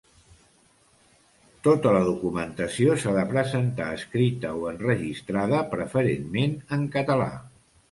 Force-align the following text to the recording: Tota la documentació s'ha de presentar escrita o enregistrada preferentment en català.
Tota 1.67 1.91
la 1.95 1.99
documentació 2.07 2.95
s'ha 3.03 3.13
de 3.19 3.27
presentar 3.35 3.91
escrita 3.99 4.55
o 4.63 4.67
enregistrada 4.73 5.63
preferentment 5.77 6.59
en 6.79 6.91
català. 6.99 7.33